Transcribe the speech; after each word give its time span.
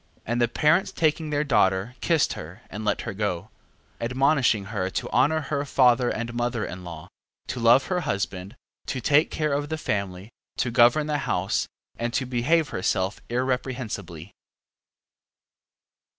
10:12. 0.21 0.21
And 0.25 0.41
the 0.41 0.47
parents 0.47 0.91
taking 0.91 1.29
their 1.29 1.43
daughter 1.43 1.93
kissed 2.01 2.33
her, 2.33 2.63
and 2.71 2.83
let 2.83 3.01
her 3.01 3.13
go: 3.13 3.51
10:13. 3.99 4.05
Admonishing 4.05 4.65
her 4.65 4.89
to 4.89 5.09
honour 5.11 5.41
her 5.41 5.63
father 5.63 6.09
and 6.09 6.33
mother 6.33 6.65
in 6.65 6.83
law, 6.83 7.07
to 7.49 7.59
love 7.59 7.85
her 7.85 7.99
husband, 7.99 8.55
to 8.87 8.99
take 8.99 9.29
care 9.29 9.53
of 9.53 9.69
the 9.69 9.77
family, 9.77 10.31
to 10.57 10.71
govern 10.71 11.05
the 11.05 11.19
house, 11.19 11.67
and 11.99 12.15
to 12.15 12.25
behave 12.25 12.69
herself 12.69 13.21
irreprehensibly. 13.29 14.31